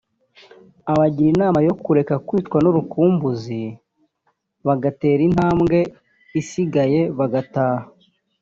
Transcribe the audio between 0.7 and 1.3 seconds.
abagira